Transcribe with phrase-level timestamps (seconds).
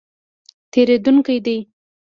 [0.71, 1.57] تېرېدونکی دی